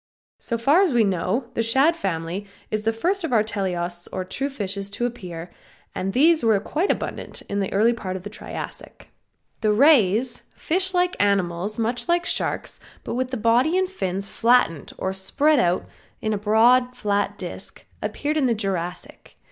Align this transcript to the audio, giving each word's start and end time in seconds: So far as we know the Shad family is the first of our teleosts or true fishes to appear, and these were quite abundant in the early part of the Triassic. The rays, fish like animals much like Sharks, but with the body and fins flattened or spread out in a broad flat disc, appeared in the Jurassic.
So 0.39 0.57
far 0.57 0.81
as 0.81 0.93
we 0.95 1.03
know 1.03 1.51
the 1.53 1.61
Shad 1.61 1.95
family 1.95 2.47
is 2.71 2.85
the 2.85 2.91
first 2.91 3.23
of 3.23 3.31
our 3.31 3.43
teleosts 3.43 4.07
or 4.11 4.25
true 4.25 4.49
fishes 4.49 4.89
to 4.89 5.05
appear, 5.05 5.51
and 5.93 6.11
these 6.11 6.43
were 6.43 6.59
quite 6.59 6.89
abundant 6.89 7.43
in 7.43 7.59
the 7.59 7.71
early 7.71 7.93
part 7.93 8.15
of 8.15 8.23
the 8.23 8.29
Triassic. 8.31 9.09
The 9.59 9.71
rays, 9.71 10.41
fish 10.55 10.95
like 10.95 11.15
animals 11.23 11.77
much 11.77 12.09
like 12.09 12.25
Sharks, 12.25 12.79
but 13.03 13.13
with 13.13 13.29
the 13.29 13.37
body 13.37 13.77
and 13.77 13.87
fins 13.87 14.27
flattened 14.27 14.91
or 14.97 15.13
spread 15.13 15.59
out 15.59 15.85
in 16.19 16.33
a 16.33 16.37
broad 16.39 16.95
flat 16.95 17.37
disc, 17.37 17.85
appeared 18.01 18.37
in 18.37 18.47
the 18.47 18.55
Jurassic. 18.55 19.37